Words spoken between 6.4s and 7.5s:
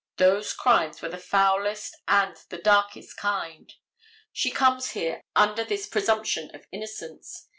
of innocence.